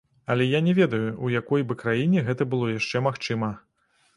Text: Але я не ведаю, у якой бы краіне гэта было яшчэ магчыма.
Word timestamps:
Але 0.35 0.45
я 0.51 0.61
не 0.67 0.73
ведаю, 0.77 1.01
у 1.27 1.29
якой 1.33 1.65
бы 1.73 1.77
краіне 1.83 2.25
гэта 2.31 2.51
было 2.55 2.73
яшчэ 2.79 3.07
магчыма. 3.11 3.53